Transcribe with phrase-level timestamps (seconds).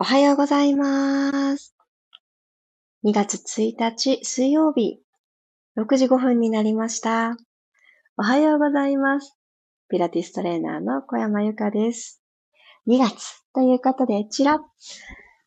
[0.00, 1.74] おはようございます。
[3.04, 5.00] 2月1日水曜日、
[5.76, 7.36] 6時5分になりました。
[8.16, 9.36] おはようございます。
[9.88, 12.22] ピラティストレーナーの小山由かです。
[12.86, 14.60] 2月ということで、ちら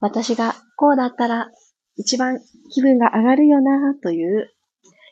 [0.01, 1.49] 私がこうだったら
[1.95, 2.41] 一番
[2.73, 4.51] 気分が上がるよなという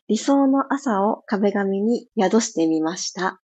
[0.10, 3.40] 理想の朝を壁紙に宿してみました。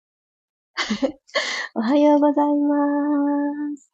[1.73, 3.91] おはようございます。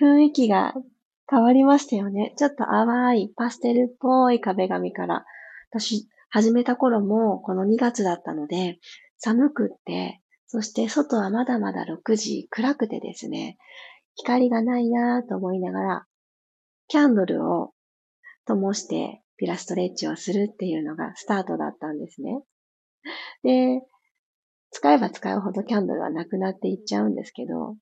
[0.00, 0.74] 雰囲気が
[1.30, 2.34] 変わりましたよね。
[2.36, 5.24] ちょっと淡いパステルっぽい壁紙から。
[5.70, 8.78] 私、始めた頃もこの2月だったので、
[9.18, 13.56] 寒くって、そして外はまだまだ6時、暗くてですね、
[14.16, 16.06] 光がないなぁと思いながら、
[16.88, 17.72] キャンドルを
[18.46, 22.42] 灯してピラストレッチをするっていうのがスタートだったんですね。
[23.42, 23.82] で、
[24.70, 27.74] 使えば使うほどキャンドルはなくなっていっちゃうんですけど、やっ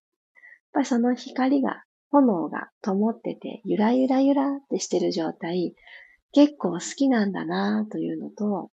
[0.72, 1.82] ぱりその光が
[2.12, 5.74] 炎が灯ってて、ゆらゆらゆらってしてる状態、
[6.32, 8.70] 結構好きなんだなというのと、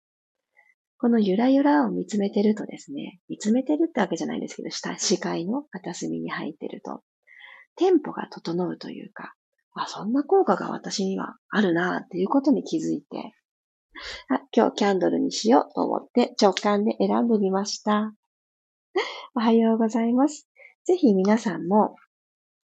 [1.00, 7.04] このゆらゆらを見つめてるとですね、見つめてるってわけじゃないんですけど、下、視界の片隅に入ってると、
[7.76, 9.36] テンポが整うというか、
[9.74, 13.34] あ、そんな効果が私にはあるなっていうことに気づいて、
[14.30, 18.14] あ、今日キャンドルにしようと思って直感で選んでみました。
[19.36, 20.48] おはようございます。
[20.86, 21.96] ぜひ皆さんも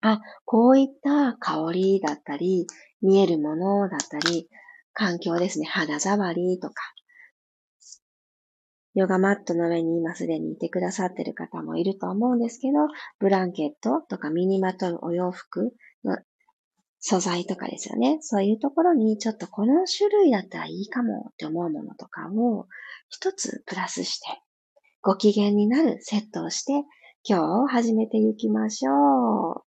[0.03, 2.67] あ、こういった香りだったり、
[3.01, 4.49] 見えるものだったり、
[4.93, 6.75] 環境ですね、肌触りとか、
[8.95, 12.89] ヨガマットの上に今すでにいてくださってる方もいると思うんですけど、
[13.21, 15.73] ブランケットとか身にまとうお洋服
[16.05, 16.19] の
[16.99, 18.19] 素材とかですよね。
[18.21, 22.67] そういうところにちょっとこの種類だったらいいかもって思うものとかを
[23.09, 24.27] 一つプラスして、
[25.01, 26.73] ご機嫌になるセットをして、
[27.25, 29.72] 今日を始めていきましょう。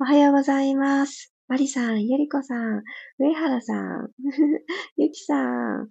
[0.00, 1.32] おはようございます。
[1.48, 2.82] マリさん、ゆりこさん、
[3.18, 4.10] 上原さん、
[4.96, 5.88] ゆきさん、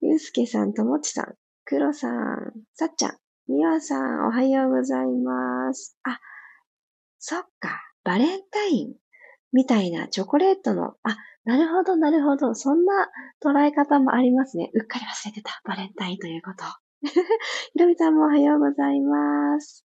[0.00, 3.16] ゆうすけさん、ともちさん、くろさん、さっちゃん、
[3.48, 5.96] みわさん、おはようございます。
[6.02, 6.20] あ、
[7.18, 8.94] そっか、バレンタイン
[9.52, 12.54] みたいなチョコレートの、あ、なるほど、なるほど。
[12.54, 13.08] そんな
[13.42, 14.70] 捉え方もありますね。
[14.74, 15.60] うっかり忘れてた。
[15.64, 16.64] バレンタインということ。
[17.72, 19.89] ひろみさんもおはようございます。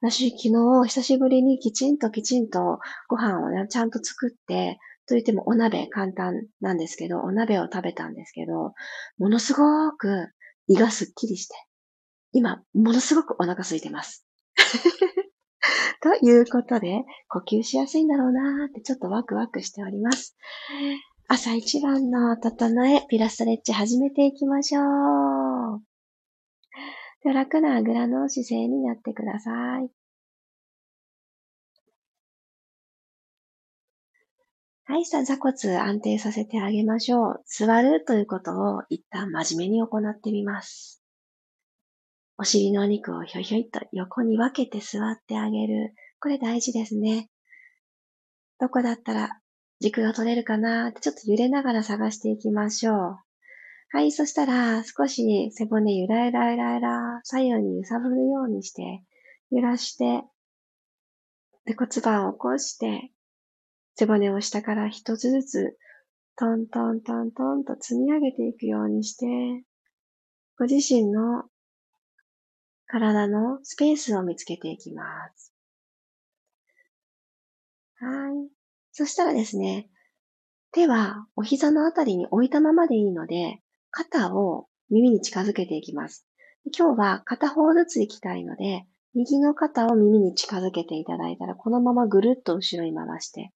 [0.00, 0.42] 私、昨
[0.84, 8.74] 日、久しぶりにきちんときちんとご飯をね、ちゃんと作って、と言ってもお鍋簡単なんですけど、お鍋を食べたんですけど、
[9.18, 10.28] ものすごく
[10.66, 11.54] 胃がすっきりして、
[12.32, 14.26] 今、ものすごくお腹空いてます。
[16.02, 20.36] ということで、呼吸しやすいんだろうなーってちょっとワクワクしております。
[21.28, 25.43] 朝一番の整え、ピラストレッチ始めていきましょう。
[27.32, 29.90] 楽なあぐらの姿勢になってください。
[34.86, 37.42] はい、さあ、座骨安定させてあげましょう。
[37.46, 41.02] 座るということを一旦真面目に行ってみます。
[42.36, 45.94] お尻のお肉をひょいひょいと横に分けて座ってあげる。
[46.20, 47.30] これ大事ですね。
[48.60, 49.40] どこだったら
[49.80, 53.23] 軸が取れるかなってちょっと揺れながら探していきましょう。
[53.94, 59.04] はい、そしたら少し背骨ゆらゆらゆらゆら左右に揺さぶるようにして
[59.52, 60.24] 揺らして
[61.64, 63.12] で骨盤を起こして
[63.94, 65.78] 背骨を下から一つずつ
[66.36, 69.26] トントントントンと積み上げていくようにして
[70.58, 71.44] ご自身の
[72.88, 75.04] 体のスペースを見つけていきま
[75.36, 75.52] す。
[78.00, 78.50] はい。
[78.90, 79.88] そしたらですね、
[80.72, 83.60] 手はお膝のあたりに置いたままでいいので、
[83.94, 86.26] 肩を耳に近づけていきます。
[86.76, 93.52] 今日は片方ずつ行きたいので、右の肩を耳に近づけていただいたら、このままぐるっと後ろに回して、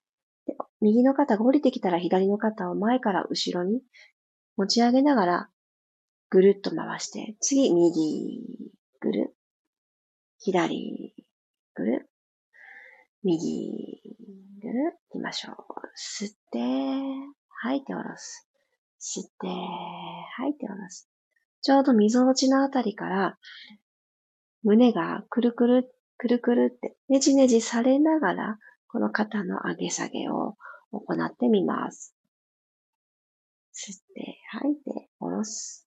[0.46, 3.82] で右の肩が降りてきたら左の肩を前から後ろに
[4.56, 5.48] 持ち上げながら、
[6.30, 9.34] ぐるっと回して、次、右、ぐる、
[10.38, 11.14] 左、
[11.74, 12.10] ぐる、
[13.24, 14.00] 右、
[14.62, 14.74] ぐる、
[15.10, 15.54] 行きましょう。
[15.98, 16.60] 吸って、
[17.48, 18.47] 吐いて下ろす。
[19.00, 19.30] 吸って、
[20.36, 21.08] 吐いて下ろす。
[21.62, 23.38] ちょうど溝落ちのあたりから、
[24.62, 28.58] 胸がくるくる、くるくるってねじねじされながら、
[28.88, 30.56] この肩の上げ下げを
[30.90, 32.14] 行ってみます。
[33.74, 35.86] 吸って、吐いて、下ろす。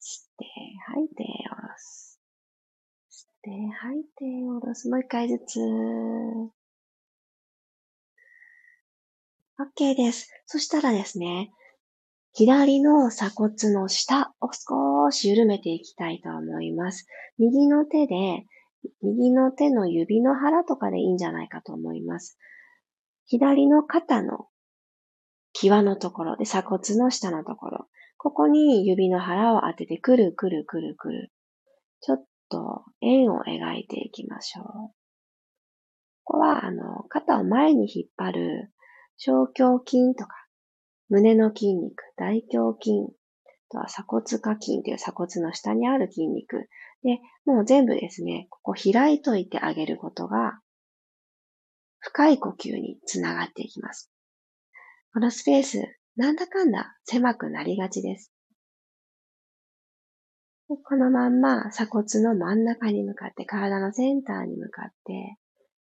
[0.00, 0.46] 吸って、
[0.86, 2.20] 吐いて、下ろす。
[3.10, 3.50] 吸って、
[3.80, 4.88] 吐いて、下ろす。
[4.88, 5.60] もう一回ずつ。
[9.58, 10.30] OK です。
[10.46, 11.52] そしたらですね、
[12.34, 17.06] 左の鎖骨の下を少し緩めていきたいと思います。
[17.38, 18.46] 右の手で、
[19.02, 22.38] 右の手の指の腹とかでいいんじゃないかと思います。
[23.26, 24.46] 左の肩の
[25.52, 27.86] 際のところで鎖骨の下のところ、
[28.16, 31.32] ここに指の腹を当ててくるくるくるくる。
[32.00, 34.64] ちょっと円を描いていきましょう。
[36.24, 38.72] ここは、あの、肩を前に引っ張る
[39.16, 40.41] 小胸筋とか、
[41.12, 46.70] 胸の筋肉、大胸筋、あとは鎖骨下筋という鎖骨の下にある筋肉。
[47.02, 50.58] で、もう全部ですね、ここ開いといてあげることが、
[51.98, 54.10] 深い呼吸につながっていきます。
[55.12, 55.82] このスペース、
[56.16, 58.32] なんだかんだ狭くなりがちです。
[60.66, 65.36] このまんま鎖骨の真ん中に向かって体のセンターに向かって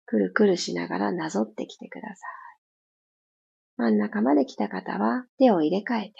[0.04, 2.45] くるくるしながらなぞってきてください。
[3.76, 6.14] 真ん中まで来た方は手を入れ替えて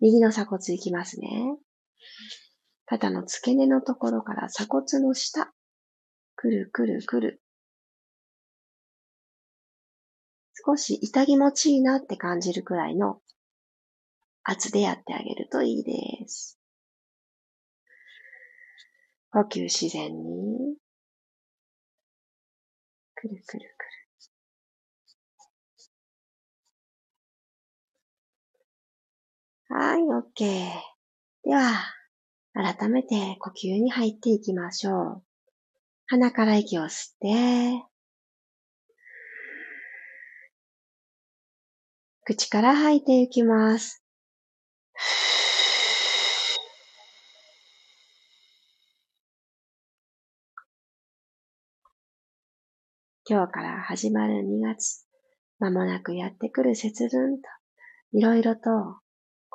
[0.00, 1.56] 右の鎖骨いきますね。
[2.86, 5.52] 肩の付け根のところから鎖骨の下、
[6.36, 7.42] くるくるくる。
[10.66, 13.20] 少し痛気持ちいいなって感じるくらいの
[14.42, 15.92] 圧でやってあげるといいで
[16.28, 16.58] す。
[19.30, 20.76] 呼吸自然に。
[23.14, 23.75] くるくる
[29.68, 30.44] はい、OK。
[31.42, 31.72] では、
[32.54, 35.22] 改めて呼吸に入っていきましょう。
[36.06, 37.84] 鼻から息を吸って、
[42.24, 44.04] 口から吐いていきます。
[53.28, 55.04] 今日から始まる2月、
[55.58, 57.48] まもなくやってくる節分と、
[58.12, 59.00] いろいろと、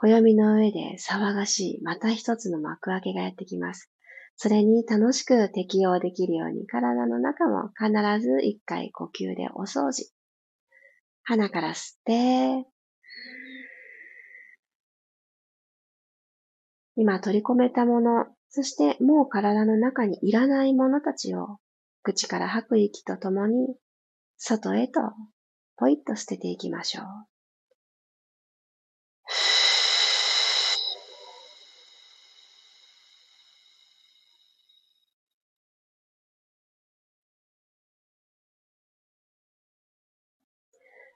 [0.01, 3.91] 暦の上で騒がしい、また一つの幕開けがやってきます。
[4.35, 10.09] それに楽しく適応できるように体の中も必ず一回呼吸でお掃除。
[11.23, 12.67] 鼻から吸って、
[16.95, 21.59] 今取り込めたもの、そしてもう体の中にいらないものたちを
[22.01, 23.75] 口から吐く息とともに、
[24.37, 24.99] 外へと
[25.77, 27.30] ポイッと捨てていきましょう。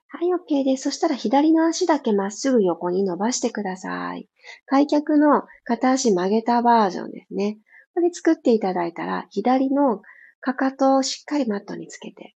[0.07, 0.83] はい、OK です。
[0.83, 4.29] そしたら左の足だけまっすぐ横に伸ばしてください。
[4.65, 7.57] 開脚の片足曲げたバージョンですね。
[7.93, 10.01] これ作っていただいたら、左の
[10.41, 12.35] かかとをしっかりマットにつけて、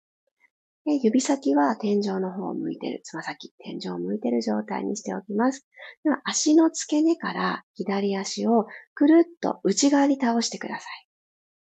[0.86, 5.68] で指先は天井の方を向いてる、つま先、天井を向いてる状態にしておきます。
[6.04, 8.66] では、足の付け根から左足を
[8.96, 11.08] くるっと内側に倒してください。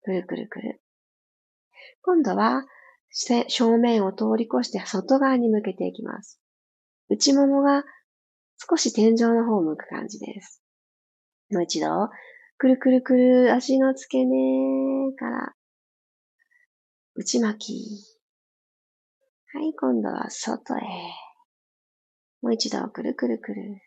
[0.04, 0.82] くるくるくる。
[2.02, 2.66] 今度は、
[3.14, 6.40] して正面を通り越して外側に向けていきます。
[7.10, 7.84] 内ももが
[8.70, 10.62] 少し天井の方を向く感じです。
[11.52, 12.10] もう一度、
[12.58, 15.54] くるくるくる足の付け根から
[17.16, 18.14] 内巻き。
[19.54, 20.80] はい、今度は外へ。
[22.42, 23.80] もう一度、くるくるくる。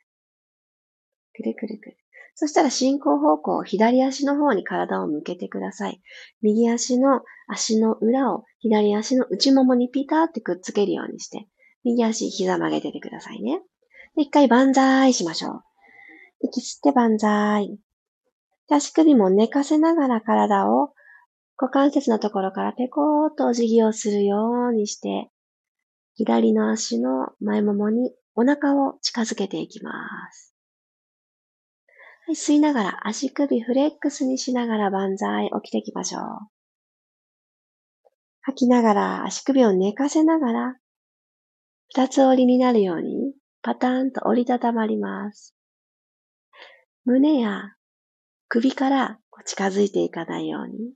[1.37, 1.97] くるくるくる。
[2.35, 6.03] そしたら進行方向、左足の方に体を向けてください。
[6.43, 11.47] 右足の足の裏を左足の内ももにピターってくっつけるようにして、
[11.85, 13.61] 右足膝曲げててくださいね。
[14.16, 15.62] で、一回万歳しましょう。
[16.40, 17.78] 息吸って万歳。
[18.69, 20.93] 足首も寝かせながら体を
[21.59, 25.31] 股関節のところからペコーっとお辞儀をするようにして、
[26.16, 29.93] 左の足の前ももにお腹を近づけていきま
[30.33, 30.56] す。
[32.26, 36.23] はい、吸いながら足首フレックスにしながら万歳起きていきましょう。
[38.42, 40.76] 吐きながら足首を寝かせながら
[41.95, 45.54] 二つ折りになるようにパターンと折りたたまります。
[47.04, 47.76] 胸や
[48.49, 50.95] 首から近づいていかないように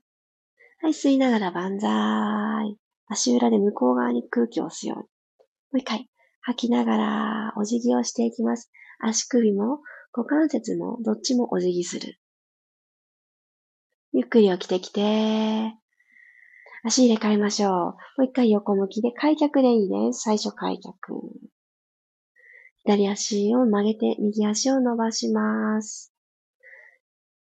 [0.82, 2.76] はい、吸いながら万歳。
[3.06, 5.02] 足裏で向こう側に空気を押すように。
[5.02, 5.08] も
[5.74, 6.08] う一回、
[6.40, 8.72] 吐きながらお辞儀をしていきます。
[8.98, 9.80] 足首も
[10.12, 12.18] 股関節もどっちもお辞儀する。
[14.12, 15.72] ゆっくり起きてきて、
[16.82, 17.72] 足入れ替えましょう。
[17.72, 20.22] もう一回横向きで開脚でいいです。
[20.22, 21.20] 最初開脚。
[22.78, 26.12] 左足を曲げて右足を伸ばします。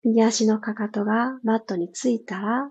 [0.04, 2.70] 右足のかかとがマットについたら、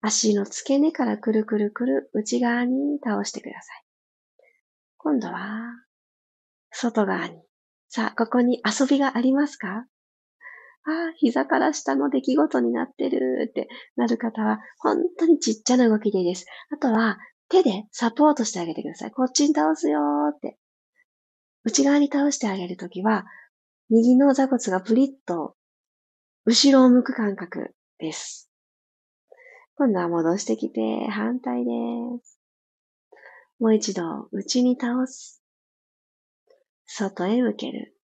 [0.00, 3.84] 足の付け根からくるくるくる内側に倒してください。
[4.96, 5.84] 今度は、
[6.70, 7.42] 外側に。
[7.94, 9.68] さあ、ここに遊びがありますか？
[9.68, 16.46] ああ、膝から下の出来事になってるってなる方は、本当にちっちゃな動きでいいです。
[16.70, 17.18] あとは、
[17.50, 19.10] 手でサポートしてあげてください。
[19.10, 20.56] こっちに倒すよーって。
[21.64, 23.26] 内側に倒してあげるときは、
[23.90, 25.54] 右の座骨がプリッと
[26.46, 28.50] 後ろを向く感覚です。
[29.74, 30.80] 今度は戻してきて、
[31.10, 31.70] 反対で
[32.24, 32.40] す。
[33.60, 35.41] もう一度、内に倒す。
[36.94, 37.96] 外へ向ける。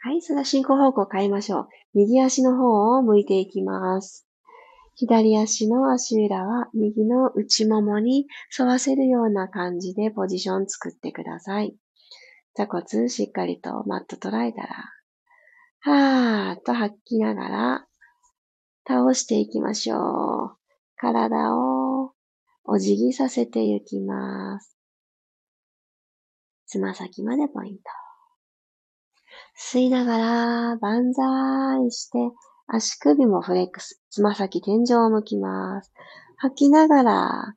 [0.00, 1.68] はい、それは進行方向を変えましょう。
[1.92, 4.26] 右足の方を向いていきます。
[4.94, 8.26] 左足の足裏は右の内ももに
[8.58, 11.76] 沿わせるような感じでポジション作ってください。
[12.54, 14.90] 座骨しっかりとマット捉えたら、
[15.80, 17.86] はーっと吐きながら
[18.86, 20.56] 倒していきましょう。
[20.96, 22.12] 体を
[22.64, 24.77] お辞儀させていきます。
[26.68, 27.82] つま先までポイント。
[29.58, 32.18] 吸いながら、万歳して、
[32.66, 34.00] 足首もフレックス。
[34.10, 35.92] つま先天井を向きます。
[36.36, 37.54] 吐きながら、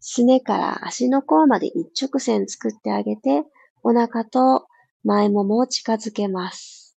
[0.00, 3.44] すねから足の甲まで一直線作ってあげて、
[3.82, 4.66] お腹と
[5.04, 6.96] 前ももを近づけます。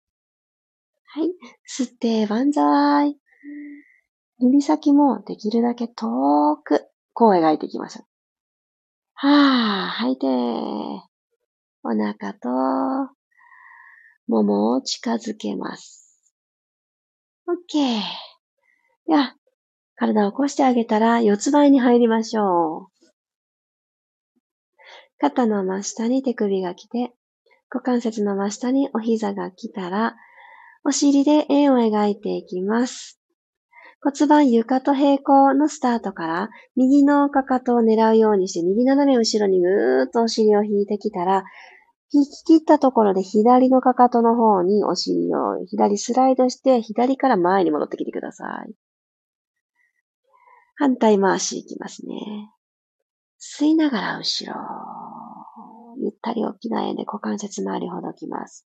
[1.07, 1.31] はい。
[1.69, 3.19] 吸って、万歳。
[4.39, 8.07] 指先もできるだけ遠く、こう描いていきましょう。
[9.15, 11.08] はぁ、吐いて、
[11.83, 12.49] お腹と、
[14.27, 16.33] ももを近づけます。
[17.49, 18.01] OK。
[19.07, 19.37] では、
[19.97, 22.99] 体を起こしてあげたら、四つ倍に入りましょう。
[25.19, 27.13] 肩の真下に手首が来て、
[27.71, 30.17] 股関節の真下にお膝が来たら、
[30.85, 33.18] お尻で円を描いていきます。
[34.01, 41.45] 骨盤床と平行のスタートから、右のかかとを狙うようにして、右斜め後ろにぐーっとお尻を引いてきたら、
[42.13, 48.73] 引き切ったところで左のかかとの方にお尻を左スライドして、左から前に戻ってきてください。
[50.77, 52.15] 反対回しいきますね。
[53.41, 54.57] 吸いながら後ろ。
[56.01, 58.65] ゆったり大きな円で股関節周りほどきます。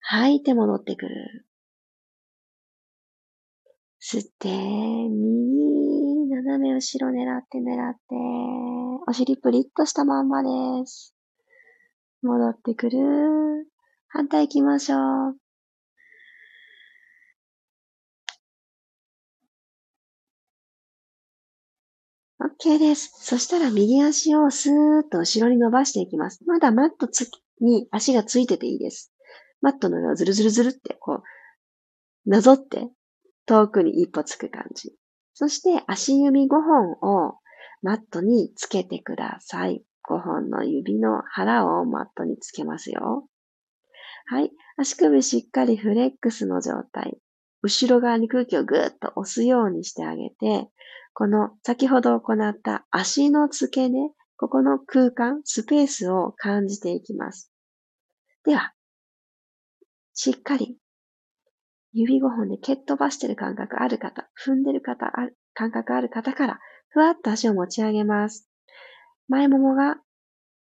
[0.00, 1.46] 吐いて戻ってくる。
[4.04, 8.00] 吸って、右、斜め後ろ狙って狙って、
[9.06, 10.48] お尻プリッとしたまんまで
[10.86, 11.14] す。
[12.22, 12.98] 戻ってくる。
[14.08, 15.36] 反対行きましょう。
[22.60, 23.12] OK です。
[23.20, 26.42] そしたら右足をスーッと後ろに伸ばしていきます。
[26.44, 27.30] まだマットつ
[27.60, 29.12] に足がついてていいです。
[29.60, 31.22] マットの上をズルズルズルってこ
[32.26, 32.90] う、なぞって
[33.46, 34.92] 遠くに一歩つく感じ。
[35.34, 37.38] そして足指5本を
[37.82, 39.82] マットにつけてください。
[40.08, 43.26] 5本の指の腹をマットにつけますよ。
[44.26, 44.50] はい。
[44.76, 47.18] 足首しっかりフレックスの状態。
[47.62, 50.68] 後ろ側に空気をぐーっと押すようにしてあげて、
[51.14, 57.52] この先ほど行った足の付け根、ここの空間、スペースを感じていきます。
[58.44, 58.72] では、
[60.14, 60.76] しっかり
[61.92, 65.12] 指5本で蹴っ飛ばしてる感覚ある方、踏んでる方、
[65.54, 68.48] 感覚ある方から、ふわっと足を持ち上げます。
[69.28, 69.96] 前ももが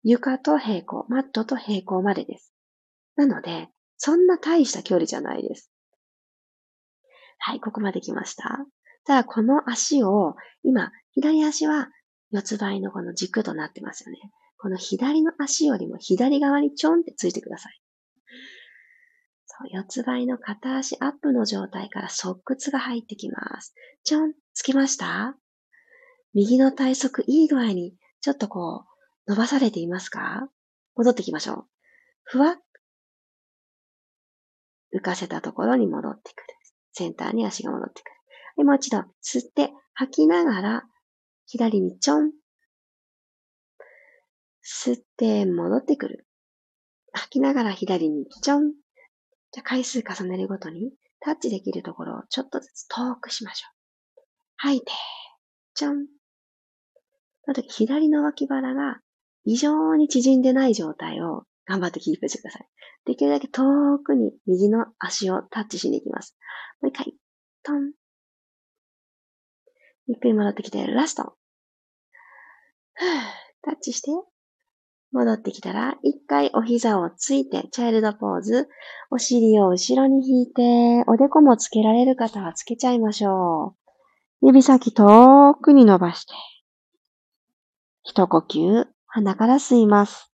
[0.03, 2.53] 床と平行、マットと平行までです。
[3.15, 5.71] なので、そんな大した距離じゃないです。
[7.39, 8.65] はい、ここまで来ました。
[9.05, 11.89] ただ、この足を、今、左足は
[12.31, 14.19] 四つ倍のこの軸となってますよね。
[14.57, 17.81] この左の足よりも左側にちょんってついてください。
[19.57, 23.73] そう四つ倍の片足アップの状態から側屈が入ってきます。
[24.03, 25.37] ちょん、つきました？
[26.33, 28.83] 右の体側いい具合にちょっとこ
[29.27, 30.49] う伸ばされていますか？
[30.97, 31.65] 戻ってきましょう。
[32.23, 32.55] ふわっ
[34.93, 36.47] 浮かせたところに戻ってくる。
[36.91, 38.05] センターに足が戻ってく
[38.57, 38.65] る。
[38.65, 40.83] もう一度吸って吐きながら
[41.45, 42.31] 左にちょん。
[44.65, 46.27] 吸って戻ってくる。
[47.13, 48.73] 吐きながら左にちょん。
[49.55, 53.67] じゃ回数重ねるごとにタッチできるところをちょっとずつ遠くしましょ
[54.19, 54.23] う。
[54.57, 54.91] 吐いて、
[55.75, 56.07] ちょん。
[57.45, 58.99] その時、左の脇腹が
[59.45, 62.67] 異常に縮んでない状態を頑張ってキープしてください。
[63.05, 66.35] できるだけ遠くに右の足をタッチしに行きます。
[66.81, 67.13] もう一回、
[67.63, 67.93] トン。
[70.07, 71.37] ゆっくり戻ってきて、ラスト。
[73.63, 74.11] タッチして、
[75.15, 78.67] 戻ってきたら、一回お膝をついて、チャイルドポーズ。
[79.09, 83.75] お尻を後ろに引いて、おでこもつけられる方はつけちゃいましょ
[84.41, 84.45] う。
[84.45, 86.33] 指先遠くに伸ばして。
[88.03, 90.33] 一呼吸、鼻から吸います。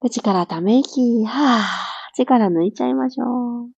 [0.00, 3.70] 口からため息、はぁ、力抜いちゃいましょう。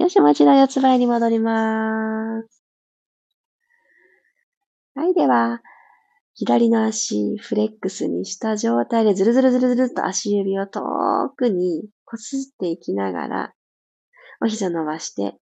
[0.00, 2.55] よし、もう一度四つ倍に戻ります。
[4.96, 5.60] はい、では、
[6.32, 10.80] 左の足、フレックスにした状態で、ずるずるずるずると足指を遠
[11.36, 13.52] くにこすっていきながら、
[14.40, 15.36] お膝伸ばして、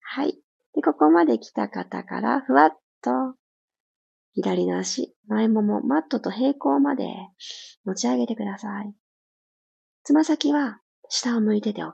[0.00, 0.38] はい。
[0.74, 2.70] で、ここまで来た方から、ふわっ
[3.02, 3.10] と、
[4.32, 7.04] 左の足、前もも、マットと平行まで
[7.84, 8.94] 持ち上げてください。
[10.02, 11.92] つま先は下を向いてて OK。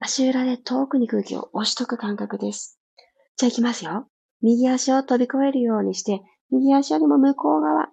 [0.00, 2.80] 足裏で遠くに空気を押しとく感覚です。
[3.36, 4.08] じゃあ行きますよ。
[4.42, 7.88] 右足を飛び越えるようにして、右足よりも向こう側、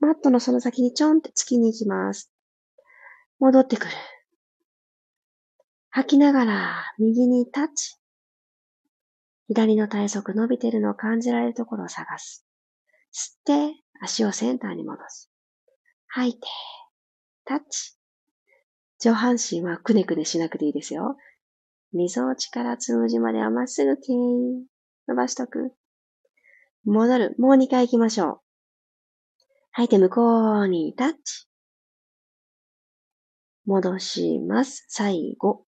[0.00, 2.32] マットのその先にちょんって突きに行きます。
[3.38, 3.92] 戻ってくる。
[5.90, 7.96] 吐きながら右にタッチ。
[9.46, 12.44] 左の体側伸びてるのを感じられるところを探す。
[13.12, 15.30] 吸って足をセンターに戻す。
[16.08, 16.40] 吐いて、
[17.44, 17.96] タッチ。
[18.98, 21.16] 上半身はくねくねしなくていいですよ。
[21.92, 24.64] 溝落ちからつむじまではまっすぐ牽引。
[25.06, 25.72] 伸ばしとく。
[26.84, 27.34] 戻る。
[27.38, 28.40] もう2回行きましょう。
[29.72, 31.46] 吐いて向こうにタッチ。
[33.66, 34.84] 戻します。
[34.88, 35.64] 最後。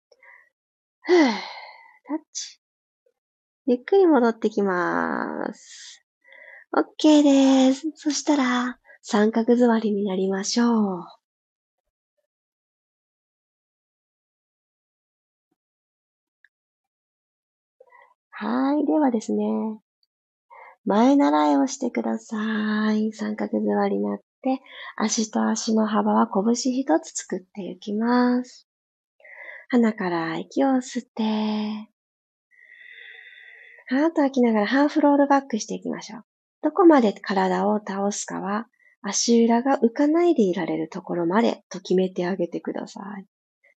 [1.01, 1.25] ふぅ。
[1.25, 2.59] タッチ。
[3.67, 6.03] ゆっくり戻ってきます。
[6.75, 7.91] OK です。
[7.95, 11.05] そしたら、三角座りになりましょう。
[18.31, 18.85] はい。
[18.85, 19.45] ではですね。
[20.85, 23.13] 前習いをしてください。
[23.13, 24.61] 三角座りになって、
[24.97, 28.67] 足と足の幅は拳一つ作っていきます。
[29.69, 31.89] 鼻から息を吸って、
[33.87, 36.23] ハート吐きながらハーフロールバックしていきましょう。
[36.61, 38.67] どこまで体を倒すかは、
[39.01, 43.25] 足裏が浮かないでいられるところまでと決めてあげてください。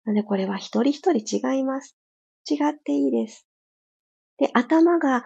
[0.05, 1.97] なのでこれは一人一人違います。
[2.49, 3.47] 違っていいです。
[4.37, 5.25] で、頭が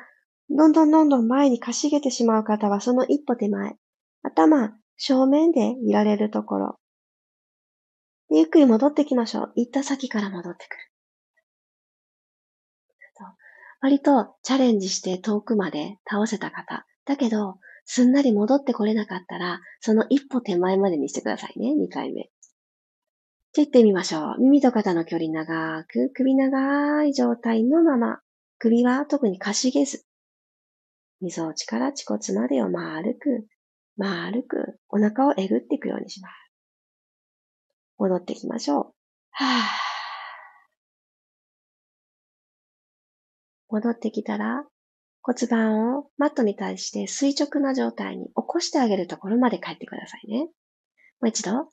[0.50, 3.76] どんどんどんどん前にかしげてしまう方はその一歩手前。
[4.24, 6.80] 頭、正面でいられるところ。
[8.32, 9.54] ゆっくり戻ってきましょう。
[9.56, 10.90] 行った先から戻ってくる。
[13.82, 16.86] 割とチャレンジして遠くまで倒せた方。
[17.06, 21.74] だけど、すんなり戻ってこれなかったら、その一歩手前までにしてくださいね。
[21.74, 22.30] 2回目。
[23.54, 24.42] じゃあ行ってみましょう。
[24.42, 28.20] 耳と肩の距離長く、首長い状態のまま、
[28.60, 30.06] 首は特にかしげず、
[31.22, 33.48] みぞおちから恥骨までを丸く、
[33.98, 36.34] 丸く、お腹をえぐっていくようにします。
[37.98, 38.94] 戻ってきましょう。
[39.32, 39.80] はぁ。
[43.68, 44.66] 戻ってきたら、
[45.22, 50.46] 骨盤をマットに対して垂直な状態に起こしてあげるところまで帰ってくださいね。
[50.46, 50.50] も
[51.24, 51.72] う一度。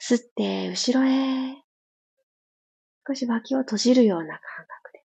[0.00, 1.54] 吸って、後ろへ。
[3.06, 5.04] 少し脇を閉じるような感覚で。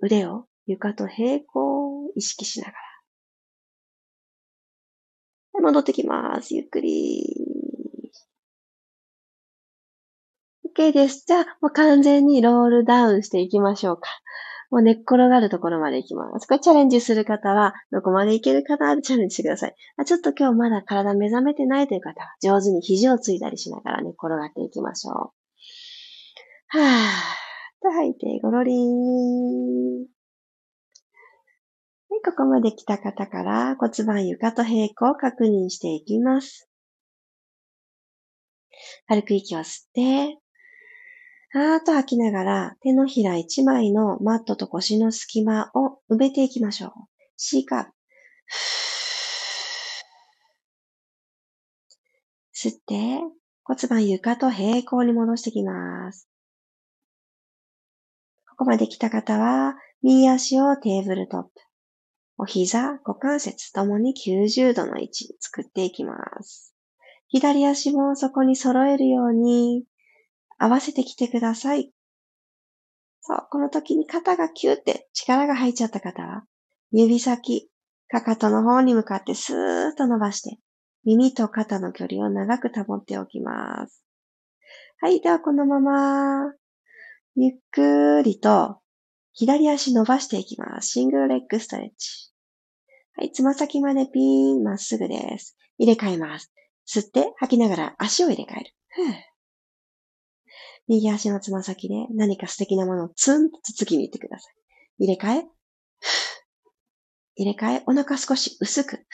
[0.00, 2.78] 腕を床と平行を意識しながら。
[5.60, 6.54] 戻ってきます。
[6.54, 7.24] ゆっくり。
[10.76, 11.24] OK です。
[11.26, 14.08] じゃあ、もう完全にロールダウンしていきましょうか。
[14.70, 16.46] もう寝っ転がるところまで行きます。
[16.46, 19.00] これチャレンジする方は、どこまで行けるかな？
[19.02, 19.74] チャレンジしてください。
[19.98, 25.14] あちょっと今日まだ体目覚めてないという方は、上手に肘をついたりしながら寝っ転がっていきましょう。
[25.14, 26.78] はぁ。
[27.82, 29.71] と吐いて、ごろりーん。
[32.24, 36.68] ここまで来た方から骨盤床と平行を確認していきます。
[39.08, 40.38] 軽く息を吸って、
[41.54, 46.90] あーと吐きながら手のひら一枚のマットと腰の隙間を埋めていきましょう。
[47.36, 47.90] C カーブ。
[52.54, 53.20] 吸って、
[53.64, 56.28] 骨盤床と平行に戻していきます。
[58.48, 61.50] ここまで来た方は、右足をテーブルトップ。
[62.42, 66.74] お膝、股関節ともに90度の位置作っていきます。
[67.28, 69.84] 左足もそこに揃えるように
[70.58, 71.92] 合わせてきてください。
[73.20, 76.42] そう、この時に肩がキューって力が入っちゃった方は、
[76.90, 77.70] 指先、
[78.08, 80.58] かかとの方に向かってスーッと伸ばして、
[81.04, 84.02] 耳と肩の距離を長く保っておきます。
[85.00, 86.52] はい、ではこのまま、
[87.36, 88.80] ゆっくりと
[89.32, 90.88] 左足伸ばしていきます。
[90.88, 92.31] シングルレッグストレッチ。
[93.16, 95.56] はい、つま先までピーン、まっすぐです。
[95.78, 96.52] 入れ替えます。
[96.86, 98.72] 吸って、吐きながら足を入れ替える。
[100.88, 105.04] 右足のつま先で何か素敵なものをツンとつつきに行ってください。
[105.04, 105.46] 入れ替え。
[107.36, 107.82] 入れ替え。
[107.86, 109.06] お腹少し薄く。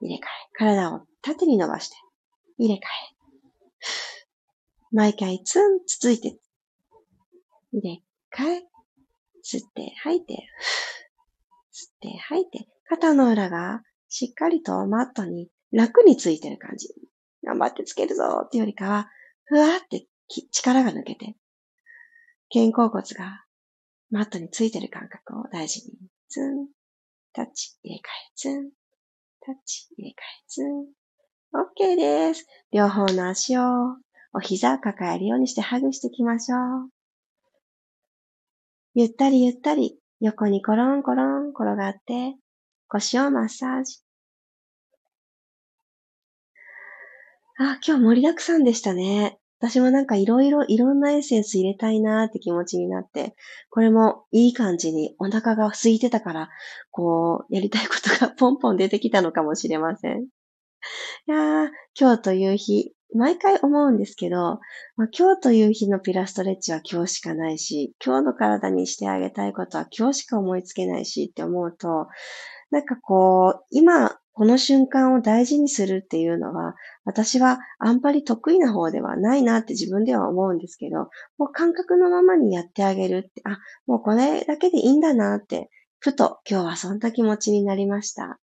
[0.00, 0.20] 入れ替え。
[0.54, 1.96] 体を縦に伸ばして。
[2.58, 2.80] 入れ替え。
[4.92, 6.38] 毎回ツンつついて。
[7.72, 8.02] 入れ
[8.36, 8.62] 替え、
[9.44, 10.34] 吸って吐いて、
[11.72, 16.88] 吸って吐いて、肩の裏がしっかりとマットに楽についてる感じ。
[17.46, 19.08] 頑張ってつけるぞっていうよりかは、
[19.44, 20.06] ふわって
[20.50, 21.36] 力が抜けて、
[22.52, 23.44] 肩甲骨が
[24.10, 25.92] マットについてる感覚を大事に。
[26.28, 26.66] ツン、
[27.32, 28.70] タッチ、入れ替え、ツン、
[29.40, 30.86] タッチ、入れ替え、ツン。
[31.54, 32.46] OK です。
[32.72, 33.62] 両方の足を
[34.32, 36.90] お膝を抱えるようにしてハグしていきましょう。
[38.94, 42.34] ゆったりゆったり横にコロンコロン転がって
[42.92, 44.00] 腰をマッサージ。
[47.58, 49.38] あ、今日盛りだくさんでしたね。
[49.60, 53.36] 私もなんかいろいろいろんなエッセンス入れたいなーって気持ちになって、
[53.68, 56.48] これもいい感じにお腹が空いてたから、
[56.90, 60.22] こう、やりたいことがポンポン出てきたのかもしれません。
[60.22, 60.26] い
[61.26, 64.60] やー、今日という日、毎回思うんですけど、
[64.96, 72.08] まあ、今日という日のピラストレッチは今日しかないし、今日の体にしてあげたいことは今日しか思いつけないしって思うと、
[72.70, 88.38] なんかこう、今、この瞬間を大事にするっていうのは、私はあんまり得意な方ではないなって自分では思うんですけど、もう感覚のままにやってあげるって、あ、もうこれだけでいいんだなって、ふと今日はそんな気持ちになりました。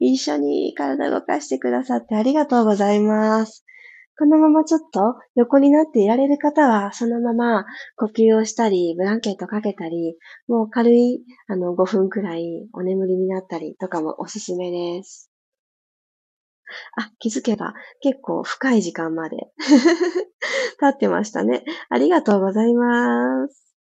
[0.00, 3.64] 一緒に体動かしてくださってありがとうございます。
[4.18, 7.64] このままちょっと横になっていられる方は、そのまま
[7.96, 10.16] 呼吸をしたり、ブランケットかけたり、
[10.48, 15.30] もう軽い、あの、5分くらいお眠りになったりとかもおすすめです。
[16.96, 19.52] あ、気づけば結構深い時間まで
[20.80, 21.64] 経ってましたね。
[21.88, 23.76] ありがとうございます。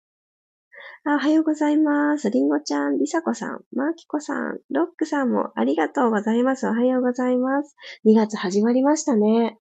[1.04, 2.30] あおはようございます。
[2.30, 6.66] りんごちゃん、りさこさん、まきこさん、ロックさんもありがとうございます。
[6.66, 7.74] おはようございます。
[8.04, 9.58] 2月始まりましたね。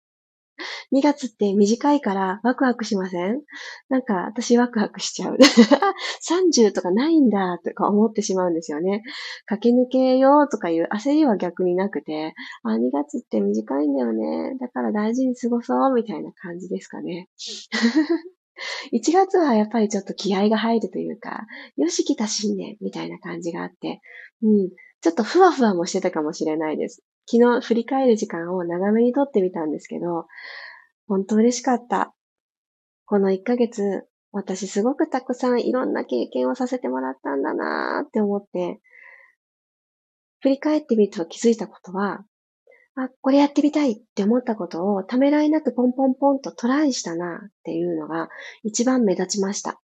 [0.91, 3.41] 2月って短いからワクワクしません？
[3.89, 5.37] なんか私ワクワクしちゃう。
[6.29, 9.03] 30とかないんだとか思ってしまうんですよね。
[9.45, 14.57] 駆け抜けようとかいう焦りは逆になくて、あ、2月って短いんだよね。
[14.59, 17.29] だから大事に過ごそうみたいな感じですかね。
[18.93, 24.01] 1月はやっぱりちょっと気合が入るというか、よし来た新年みたいな感じがあって、
[24.41, 24.69] うん、
[25.01, 27.03] ちょっとふわふわもしてたかもしれないです。
[27.27, 30.27] 昨日振り返る時間を長めにとってみたんですけど、
[31.07, 32.13] 本当嬉しかった。
[33.05, 38.79] この1ヶ月、私すごくたくさんいろんな経験をさせてもらったんだなーって思って、
[40.41, 42.25] 振り返ってみると気づいたことは、
[42.97, 48.29] あ、これやってみたいって思ったことをためらいなくポンポンポンとトライしたなっていうのが
[48.63, 49.81] 一番目立ちました。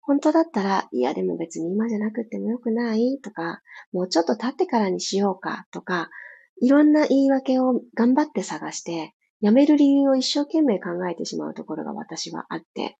[0.00, 3.62] 本当だったら、いやでも別に今じゃなくてもよくないとか、
[3.92, 6.10] もうちょっと経ってからにしようかとか、
[6.60, 12.96] いろんな言い訳を頑張って探して、辞める理由を一生懸命考えてしまうところが私はあって。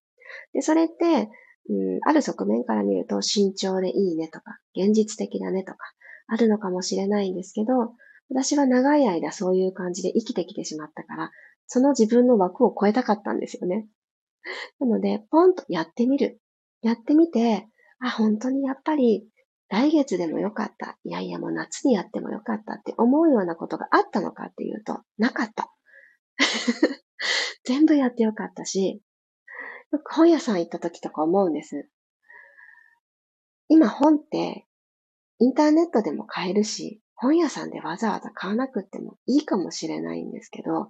[0.53, 1.31] で、それって、
[1.69, 5.79] うん、ある側面から見ると慎重でいいねとか、現実的だねとか、
[6.27, 7.95] あるのかもしれないんですけど、
[8.29, 11.31] 私は長い間そういう感じで生きてきてしまったから、
[11.67, 13.87] その自分の枠を超えたかったんですよね。
[14.79, 16.41] なので、ポンとやってみる。
[16.83, 17.69] やってみて、
[18.01, 19.27] あ、本当にやっぱり
[19.75, 20.99] 来月でもよかった。
[21.03, 25.75] いやいやもう夏にやってもよかったって思うようなことがあったのかっていうと、なかった。
[27.67, 29.03] 全部やってよかったし、
[29.91, 31.91] よく本屋さん行った時とか思うんです。
[33.67, 34.69] 今本って
[35.41, 40.89] インターネットでも買えるし、本屋さんでわざわざ買わなくってもいいかもしれないんですけど、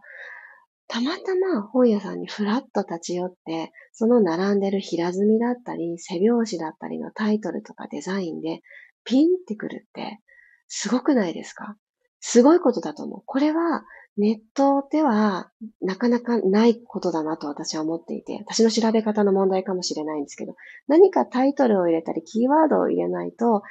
[0.87, 8.61] たまたま本屋さんにふらっと立ち寄って、その並んでる平積みだったり、背表紙だったりのタイトルとかデザインで
[9.05, 10.21] ピンってくるって、
[10.69, 11.77] すごくないですか？
[12.21, 13.23] すごいことだと思う。
[13.27, 13.85] これは
[14.17, 20.55] ネットではなかなかないことだなと私は思っていて、私の調べ方の問題かもしれないんですけど、
[20.87, 23.63] 何かタイトルを入れたり、キーワードを入れないと、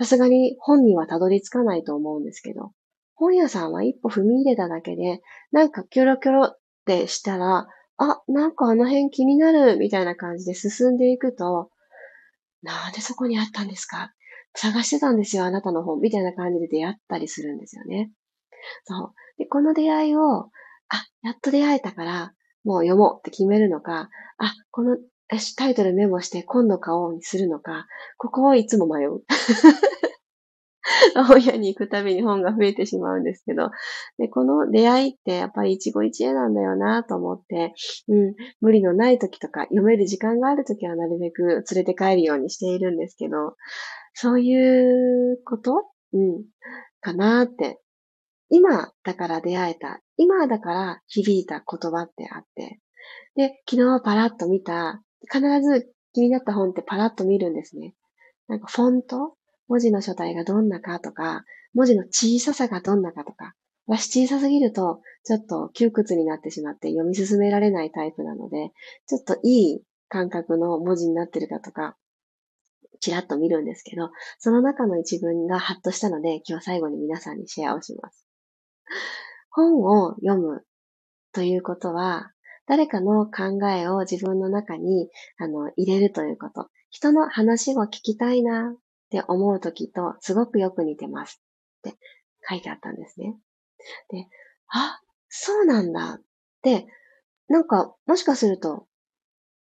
[0.00, 2.72] さすがに本にはたどり着かないと思うんですけど、
[3.18, 11.70] 本屋さんは一歩踏み入れただけで、なんかキョロキョロってしたら、あ、なんかあの辺気になるみたいな感じで進んでいくと、
[12.62, 14.12] なんでそこにあったんですか？
[14.54, 16.00] 探してたんですよ、あなたの本。
[16.00, 18.10] みたいな感じで出会ったりするんですよね。
[18.84, 19.14] そう。
[19.36, 20.50] で、この出会いを、あ、
[21.22, 22.32] やっと出会えたから、
[22.64, 24.96] もう読もうって決めるのか、あ、この
[25.56, 29.22] タイトルメモして今度買おうにするのか、ここをいつも迷う。
[31.26, 33.70] 本屋に行くたびに本が増えてしまうんですけど、
[34.18, 37.74] で、この出会いってやっぱり一期一会なんだよなと思って、
[38.08, 43.56] うん、無理のない時とか読める時間がある時はなるべく連れて帰るようにしているんですけど、
[44.14, 45.84] そういうこと？
[46.12, 46.44] うん、
[47.00, 47.80] かなって。
[48.50, 52.80] 今だから出会えた、今だから響いた言葉ってあって、
[53.36, 57.94] で、昨日パラッと見た、必ず気になった本ってパラッと見るんですね。
[58.48, 59.37] なんかフォント？
[59.68, 63.54] 文字の書体がどんなかとか、文字の小ささがどんなかとか、
[63.86, 68.70] 私小さすぎると、ちょっと窮屈になってしまって読み進められないタイプなので、
[69.06, 71.96] ちょっといい感覚の文字になってるかとか、
[73.00, 78.26] ちらっと見るんですけど、その中の一文がハッとしたので、今日最後に皆さんにシェアをします。
[79.50, 80.64] 本を読む
[81.32, 82.32] ということは、
[82.66, 86.68] 誰かの考えを自分の中にあの入れるということ。
[86.90, 88.76] 人の話を聞きたいな
[89.08, 91.42] って思うときとすごくよく似てます
[91.88, 91.98] って
[92.48, 93.36] 書いてあったんですね。
[94.10, 94.28] で、
[94.68, 96.22] あ、そうなんだっ
[96.62, 96.86] て、
[97.48, 98.86] なんかもしかすると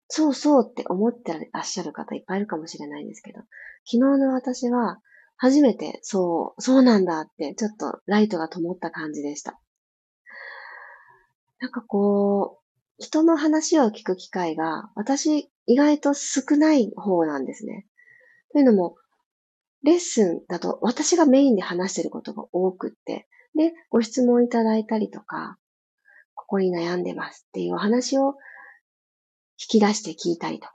[0.09, 3.39] そうそうって思ってらっしゃる方いっぱいいるかもしれないんですけど、
[3.85, 4.99] 昨日の私は
[5.37, 9.59] 初めてそう、そうなんだってちょっとライトが灯った感じでした。
[11.61, 17.85] なんかこう、人の話を聞く機会が私意外と少ない方なんですね。
[18.51, 18.95] というのも、
[19.83, 25.57] レッスンだと私がメインで話してることが多くって、で、ご質問いただいたりとか、
[26.35, 28.35] ここに悩んでますっていうお話を
[29.59, 30.73] 引き出して聞いたりとか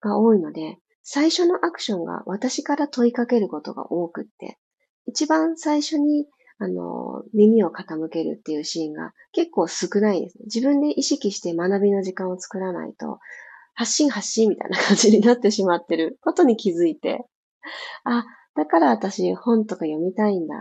[0.00, 4.58] が多いので、最初のアクションが私から問いかけることが多くって、
[5.06, 6.26] 一番最初に
[6.58, 10.38] あの、耳を傾けるっていうシーンが結構少ないです。
[10.44, 13.18] 自分で意識して学びの時間を作らないと、
[13.74, 17.24] 発信発信みたいな感じになってしまってることに気づいて、
[18.04, 18.24] あ、
[18.54, 20.54] だから私本とか読みたいんだ、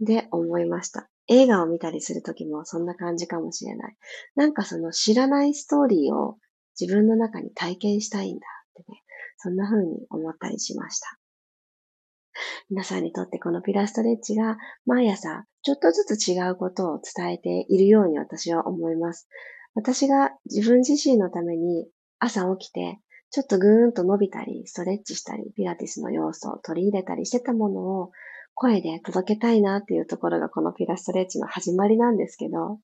[0.00, 1.08] で思いました。
[1.28, 3.96] 映画を見たりするときもそんな感じかもしれない。
[4.34, 6.38] なんかその知らないストーリーを
[6.78, 8.46] 自分の中に体験したいんだ
[8.80, 9.02] ってね、
[9.38, 11.18] そんな風に思ったりしました。
[12.68, 19.28] 皆さんにとってこのピラストレッチが毎朝ちょっとずつ違うことを伝えているように私は思います。
[19.74, 23.00] 私が自分自身のために朝起きて
[23.36, 28.10] ちょっとぐーんと伸びたり、ストレッチしたり、ピラティスの要素を取り入れたりしてたものを
[28.54, 32.80] 声で届けたいなっていうところがこのピラストレッチの始まりなんですけど、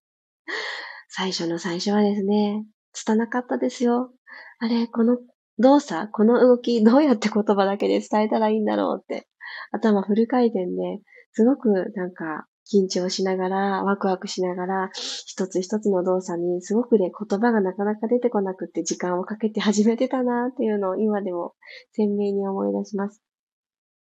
[1.09, 4.13] 最初の最初はですね、拙かったですよ。
[4.59, 5.17] あれ、この
[5.59, 9.27] 動作、この動き、どうやって言葉だけで伝えたらいいんだろうって、
[9.71, 11.01] 頭フル回転で、
[11.33, 14.91] すごくなんか緊張しながら、ワクワクしながら、
[15.27, 21.55] 一つ一つの動作にすごくね、言葉がなかなか出てこなくって時間をかけて始めてたなっていうのを今でも
[21.93, 23.23] 鮮明に思い出します。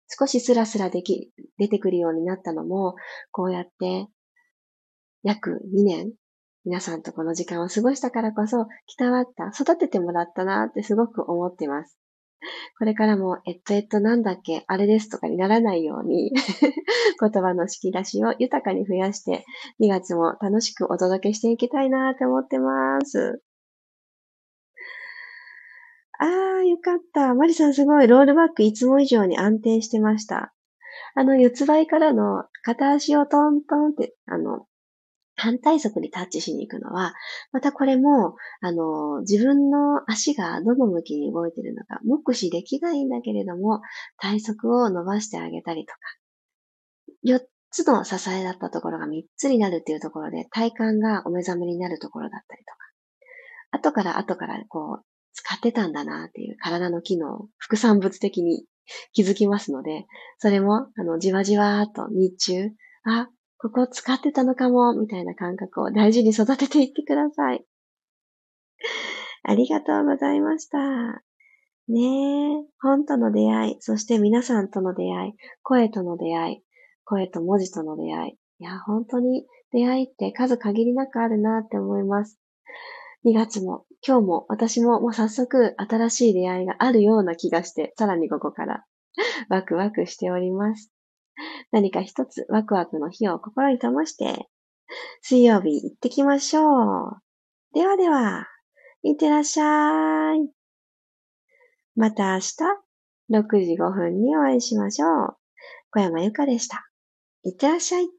[0.08, 2.94] 少しスラスラでき、出てくるようになったのも、
[3.30, 4.08] こうやって
[5.22, 6.12] 約2年
[6.64, 8.66] 皆さんとこの時間を過ごしたからこそ、
[8.98, 11.97] 鍛わった、育ててもらったなってすごく思ってます。
[12.79, 16.33] これからも、えっとえっとなんだっけ、あれですとかにならないように
[17.20, 19.44] 言葉の引き出しを豊かに増やして、
[19.79, 23.42] 2月も楽しくお届けしていきたいなって思ってます。
[26.20, 26.29] あー、
[26.64, 27.35] よかった。
[27.35, 28.07] マリさんすごい。
[28.09, 30.53] ロールバックいつも以上に安定してました。
[31.16, 34.67] あの、四つ倍からの片足をトントンって、あの、
[35.38, 37.14] 反対側にタッチしに行くのは、
[37.53, 43.81] またこれも、あの、自分の足がどの向きに動いているのか、目視できないんだけれども、
[44.16, 45.98] 体側を伸ばしてあげたりとか、
[47.24, 52.79] 4つの支えだったところが3つになるっていうところで、体幹がお目覚めになるところだったりとか、
[53.70, 58.64] 後から後からこう、使ってたんだなっていう体の機能、副産物的に
[59.12, 60.07] 気づきますので、
[60.38, 62.70] それも、あの、じわじわーっと日中、
[63.05, 63.29] あ、
[63.60, 67.64] ここを使ってたのかも、みたいな感覚を大事に育てていってください。
[69.42, 70.78] ありがとうございました。
[71.88, 76.62] ねえ、本との出会い、そして皆さんとの出会い、声との出会い、
[77.04, 78.32] 声と文字との出会い。
[78.60, 82.38] いや、本当に出会いって数限りなくあるなって思います。
[83.24, 88.84] 2月も、今日も私ももう早速新しい出会いがあるような気がして、さらにここから
[89.48, 90.92] ワクワクしております。
[91.72, 94.48] 何か一つワクワクの日を心に灯して、
[95.22, 97.22] 水曜日行ってきましょう。
[97.74, 98.46] ではでは、
[99.03, 100.51] いってらっしゃい。
[101.94, 102.57] また明日、
[103.31, 105.37] 6時5分にお会いしましょう。
[105.90, 106.88] 小山由かでした。
[107.42, 108.17] いってらっしゃい。